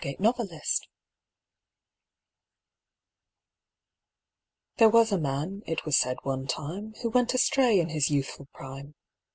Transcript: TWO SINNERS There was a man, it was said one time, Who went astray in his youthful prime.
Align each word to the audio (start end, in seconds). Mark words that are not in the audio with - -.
TWO 0.03 0.33
SINNERS 0.35 0.81
There 4.77 4.89
was 4.89 5.11
a 5.11 5.19
man, 5.19 5.61
it 5.67 5.85
was 5.85 5.95
said 5.95 6.17
one 6.23 6.47
time, 6.47 6.95
Who 7.03 7.11
went 7.11 7.35
astray 7.35 7.79
in 7.79 7.89
his 7.89 8.09
youthful 8.09 8.47
prime. 8.51 8.95